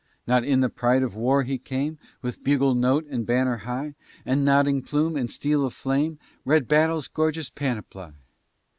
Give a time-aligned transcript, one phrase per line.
[0.25, 3.93] Not in the pride of war he came, With bugle note and banner high,
[4.25, 8.09] And nodding plume, and steel of flame, Red battle's gorgeous panoply!